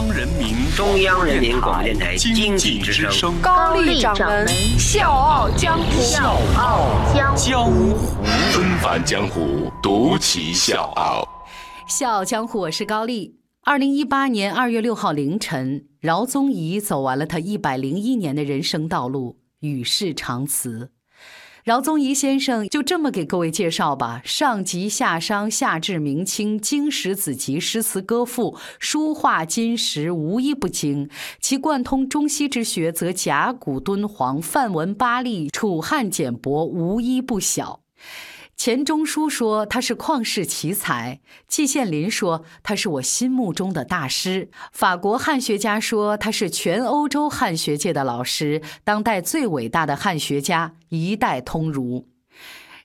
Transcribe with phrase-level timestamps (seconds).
[0.00, 7.98] 央人民中央人民广播电台经济之声高丽掌门笑傲江湖，笑傲江湖，
[8.50, 11.44] 纷繁江湖，独骑笑傲。
[11.86, 13.36] 笑傲江湖，我是高丽。
[13.62, 20.92] 二零一八年二月六号凌晨，饶宗颐走完了他一百零一年的人生道路，与世长辞。
[21.62, 31.10] 饶宗颐先生就这么给各位介绍吧：上集夏商，下至明清，经史子集，诗词歌赋，书画金石，无一不精。
[31.38, 37.80] 其贯通中西之学，则甲骨敦煌、范文巴利、楚汉简帛，无一不晓。
[38.60, 52.09] 钱钟书说他是旷世奇才，季羡林说他是我心目中的大师，法国汉学家说他是全欧洲汉学界的老师，当代最伟大的汉学家，一代通儒。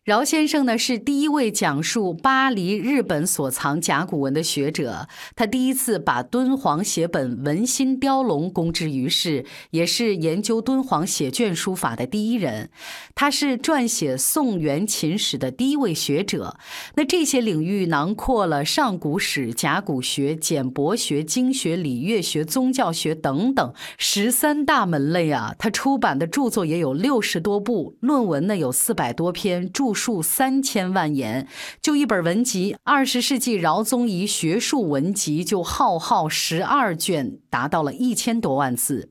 [0.05, 12.69] 饶先生呢是第一位讲述巴黎、日本所藏甲骨文的学者，他第一次把敦煌写本《文心雕龙》公之于世，也是研究敦煌写卷书法的第一人。
[13.15, 16.55] 他是撰写宋元秦史的第一位学者。
[16.93, 25.55] 那这些领域囊括了上古史、甲骨学、简帛学、经学、礼乐学、宗教学等等十三大门类啊。
[25.57, 29.94] 他出版的著作也有六十多部，论文呢有四百多篇，著。
[29.95, 31.47] 数三千万言，
[31.81, 39.09] 就一本文集《二十世纪饶宗颐学术文集》，就浩浩十二卷，达到了一千多万字。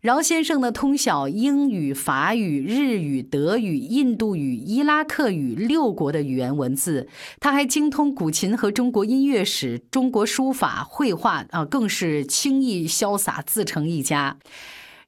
[0.00, 7.06] 饶先生呢，通晓英语、法语、日语、德语、印度语、伊拉克语六国的语言文字，
[7.38, 14.38] 他还精通古琴和中国音乐史、中国书法、绘画啊，更是轻易潇洒，自成一家。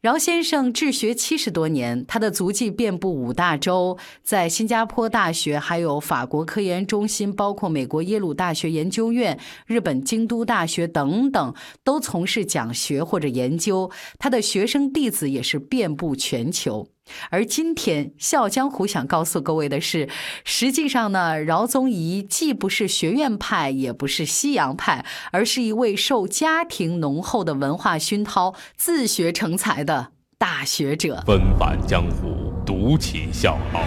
[0.02, 13.88] 饶先生治学七十多年，他的足迹遍布五大洲，在新加坡大学、还有法国科研中心，包括美国耶鲁大学研究院、日本京都大学等等，都从事讲学或者研究。
[14.18, 16.88] 他的学生弟子也是遍布全球。
[17.30, 20.08] 而今天，《笑江湖》想告诉各位的是，
[20.44, 30.08] 实际上呢，饶宗颐既不是学院派，也不是西洋派，而是一位受家庭浓厚的文化熏陶、自学成才的
[30.38, 31.22] 大学者。
[31.26, 33.82] 纷繁江湖，独起笑傲，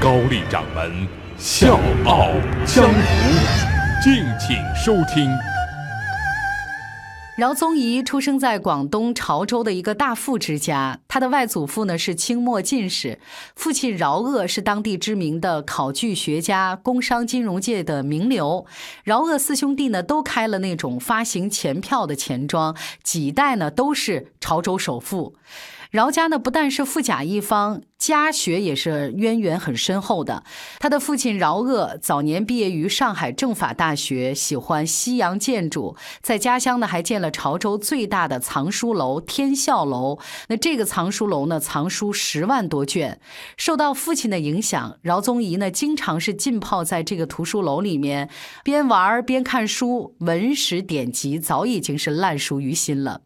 [0.00, 2.30] 高丽掌门笑傲
[2.64, 5.30] 江湖，敬请收听。
[7.36, 13.18] 饶宗颐出生在广东潮州的一个大富之家，他的外祖父呢是清末进士，
[13.56, 18.64] 父亲饶鄂是当地知名的考据学家，工商金融界的名流。
[19.02, 25.34] 饶鄂四兄弟呢都开了那种发行钱票的钱庄，几代呢都是潮州首富。
[25.94, 27.82] 饶家呢不但是富甲一方。
[27.96, 30.42] 家学也是渊源很深厚的。
[30.80, 40.18] 他的父亲饶鄂早年毕业于上海政法大学，喜欢西洋建筑，在家乡呢还建了潮州最大的藏书楼天笑楼。
[40.48, 43.20] 那这个藏书楼呢，藏书十万多卷。
[43.56, 48.28] 受到父亲的影响，饶宗颐呢经常是浸泡在这个图书楼里面，
[48.64, 53.20] 边玩边看书，文史典籍早已经是烂熟于心了。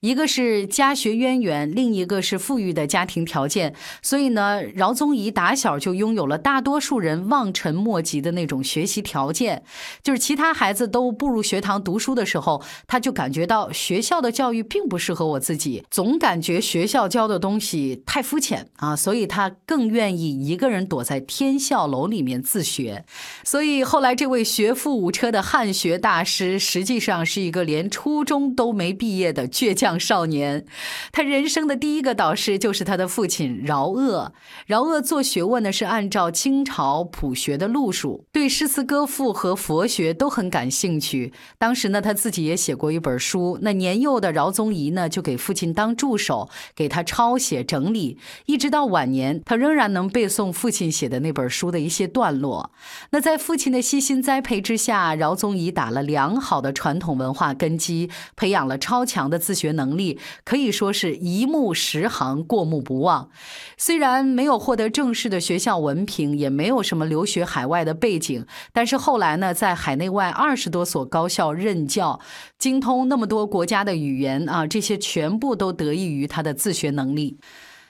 [0.00, 9.64] 一个是家学渊源，另一个是富裕的家庭条件，所以呢，饶宗颐打小就拥有了大多数人望尘莫及的那种学习条件。
[10.02, 23.04] 就是其他孩子都步入学堂读书的时候，他就感觉到学校的教育并不适合我自己，总感觉学校教的东西太肤浅啊，所以他更愿意一个人躲在天笑楼里面自学。
[23.42, 29.87] 所以后来这位学富五车的汉学大师，实际上是一个连初中都没毕业的倔强。
[29.96, 30.66] 少年，
[31.12, 34.32] 他人生的第一个导师就是他的父亲饶鄂。
[34.66, 41.32] 饶鄂做学问呢是按照清朝朴学的路数，对诗词歌赋和佛学都很感兴趣。
[41.58, 43.60] 当时呢，他自己也写过一本书。
[43.62, 48.18] 那年幼的饶宗颐呢，就给父亲当助手，给他抄写整理。
[48.46, 52.72] 一直到晚年，他仍然能背诵父亲写的那本书的一些段落。
[53.10, 59.68] 那在父亲的悉心栽培之下，饶宗颐打了良好的传统文化根基，培养了超强的自学。
[59.77, 63.30] 能能力可以说是一目十行，过目不忘。
[63.78, 68.44] 虽然没有获得正式的学校文凭，也没有什么留学海外的背景，
[68.74, 72.20] 但是后来呢，在海内外二十多所高校任教，
[72.58, 77.38] 精通那么多国家的语言啊，这些全部都得益于他的自学能力。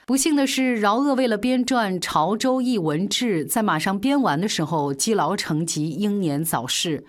[0.06, 7.04] 不幸的是，饶鄂为了编撰《潮州译文志》，在马上编完的时候积劳成疾，英年早逝。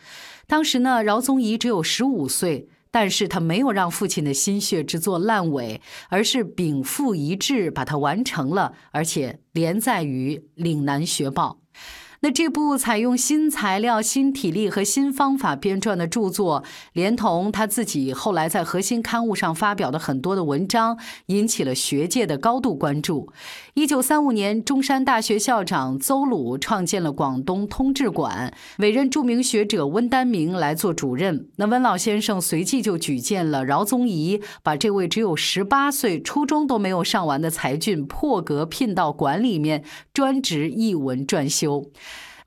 [0.47, 2.67] 当时呢，饶宗颐只有十五岁。
[2.91, 11.59] 但是他没有让父亲的心血之作烂尾，而是禀赋一致把它完成了，而且连载于《岭南学报》。
[12.21, 23.31] 那这部采用新材料、新体力和新方法编撰的著作，连同他自己后来在核心刊物上发表的很多的文章，引起了学界的高度关注。
[23.73, 31.47] 一九三五年，中山大学校长邹鲁创建了广东通志馆，委任著名学者温丹明来做主任。
[31.55, 41.89] 那温老先生随即就举荐了饶宗颐，把这位只有十八岁、初中都没有上完的才俊破格聘到馆里面，专职译文专修。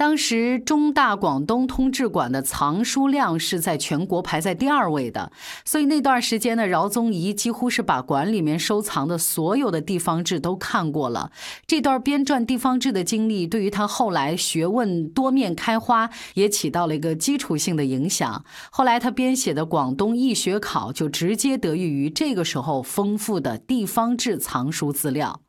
[0.03, 5.31] 当时中大广东通志馆的藏书量是在全国排在第二位的，
[5.65, 11.31] 所以那段时间呢，饶宗颐几乎是把馆里面收藏的所有的地方志都看过了。
[11.69, 18.45] 这段编撰地方志的经历，对于他后来学问多面开花也起到了一个基础性的影响。
[18.73, 25.43] 后来他编写的《广东易学考》就直接得益于这个时候丰富的地方志藏书资料。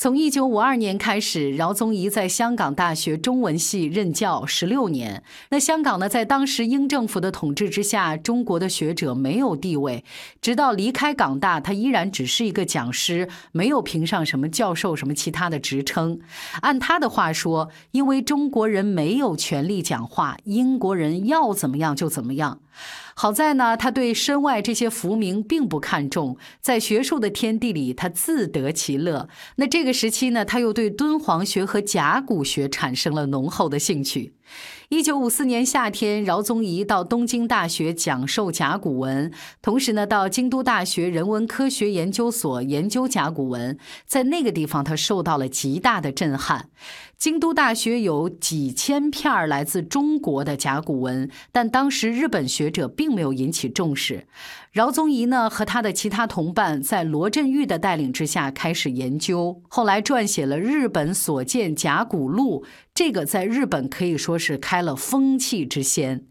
[0.00, 5.24] 从一九五二年开始，饶宗颐在香港大学中文系任教十六年。
[5.50, 10.04] 那香港呢，在当时英政府的统治之下，中国的学者没有地位。
[10.40, 16.20] 直到离开港大，他依然只是一个讲师，没有评上什么教授、什么其他的职称。
[16.60, 22.60] 按他的话说，因为中国人没有权利讲话，英国人要怎么样就怎么样。
[23.14, 29.28] 好在呢，他对身外这些浮名并不看重，在学术的天地里，他自得其乐。
[29.56, 34.34] 那这个时期呢，他又对敦煌学和甲骨学产生了浓厚的兴趣。
[34.88, 39.30] 一九五四年夏天，饶宗颐到东京大学讲授甲骨文，
[39.60, 43.78] 同时呢，到京都大学人文科学研究所研究甲骨文。
[44.06, 46.70] 在那个地方，他受到了极大的震撼。
[47.18, 54.26] 京都大学有几千片来自中国的甲骨文，但当时日本学者并没有引起重视。
[54.78, 62.62] 饶宗颐呢，和他的其他同伴在罗振玉的带领之下开始研究，后来撰写了《日本所见甲骨录》，
[62.94, 66.26] 这个在日本可以说是开了风气之先。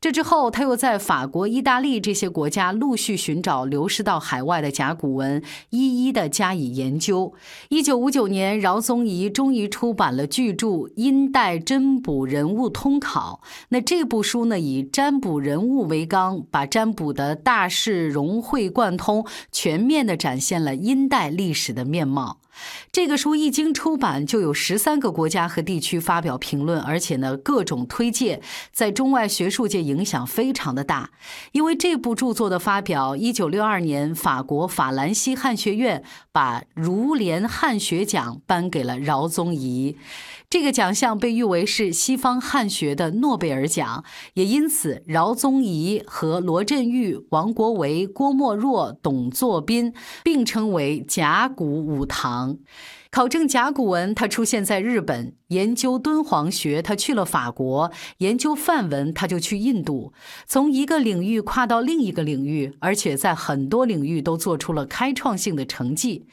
[0.00, 7.34] 这之后，他又在法国、意大利这些国家陆续寻找流失到海外的甲骨文，一一的加以研究。
[7.68, 10.66] 一九五九年，饶宗颐终于出版了巨著
[10.96, 13.42] 《殷代占卜人物通考》。
[13.68, 22.38] 那这部书呢，以占卜人物为纲，把占卜的大势融会贯通，全面的展现了殷代历史的面貌。
[22.92, 28.40] 这个书一经出版，就有十三个国家和地区发表评论，而且呢，各种推介，
[28.72, 31.10] 在中外学术界影响非常的大。
[31.52, 36.02] 因为这部著作的发表，一九六二年，法国法兰西汉学院
[36.32, 39.96] 把儒联汉学奖颁给了饶宗颐。
[40.48, 44.02] 这个奖项被誉为是西方汉学的诺贝尔奖，
[44.34, 49.94] 也因此，饶宗颐和罗振玉、王国维、郭沫若、董作宾
[50.24, 52.39] 并称为甲骨五堂。
[53.10, 60.12] 考证甲骨文，他出现在日本；研究敦煌学，他去了法国；研究梵文，他就去印度。
[60.46, 66.26] 从一个领域跨到另一个领域，而且在很多领域都做出了开创性的成绩。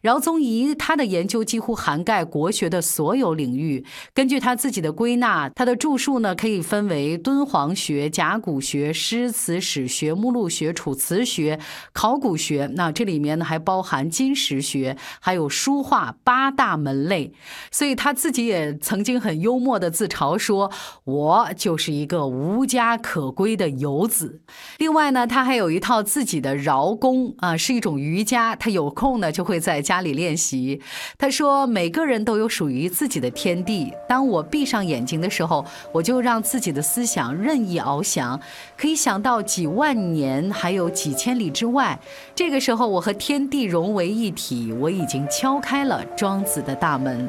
[0.00, 3.84] 饶宗颐他的研究几乎涵盖国学的所有领域。
[4.14, 11.60] 根据他自己的归纳，他的著述呢可以分为敦煌学、甲骨学、诗词史学、目录学、楚辞学、
[11.92, 12.70] 考古学。
[12.76, 17.34] 那这里面呢还包含金石学，还有书画八大门类。
[17.70, 20.72] 所以他自己也曾经很幽默的自嘲说
[21.04, 24.40] ：“我就是一个无家可归的游子。”
[24.78, 28.56] 另外呢，他还有一套自己的饶功啊，是一种瑜伽。
[28.56, 29.82] 他有空呢就会在。
[29.90, 30.80] 家里练习，
[31.18, 33.92] 他说：“每个人都有属于自己的天地。
[34.08, 38.40] 当我闭上眼睛的时候，我就让自己的思想任意翱翔，
[38.78, 41.98] 可以想到几万年，还有几千里之外。
[42.36, 47.28] 这个时候，我和天地融为一体，我已经敲开了庄子的大门。”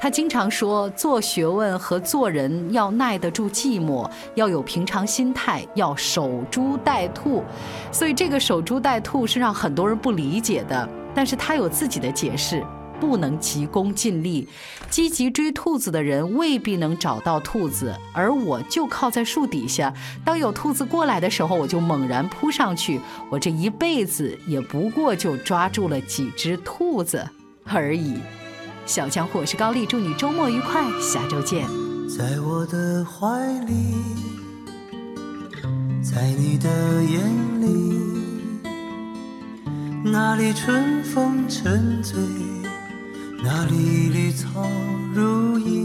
[0.00, 7.44] 他经常说：“做学问和做人要耐得住寂寞，要有平常心态，要守株待兔。”
[7.92, 10.88] 所以，这个守株待兔是让很多人不理解的。
[11.14, 12.64] 但是他有自己的解释，
[13.00, 14.48] 不能急功近利，
[14.88, 19.92] 积极追兔子的人未必能找到兔子，而我就靠在树底下，
[20.24, 27.26] 当有兔子过来的时候，我就猛然扑上去，我这一辈子也不过就抓住了几只兔子
[27.64, 28.14] 而已。
[28.86, 31.66] 小江湖，我是高丽，祝你周末愉快，下周见。
[32.06, 33.74] 在我的怀里，
[36.02, 36.68] 在你的
[37.02, 38.03] 眼里。
[40.06, 42.20] 那里春风沉醉，
[43.42, 44.68] 那里绿草
[45.14, 45.83] 如茵。